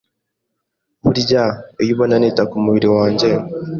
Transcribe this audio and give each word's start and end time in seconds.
Burya 1.03 1.43
iyo 1.83 1.91
ubona 1.95 2.15
nita 2.17 2.43
ku 2.49 2.55
mubiri 2.63 2.87
wanjye 2.95 3.29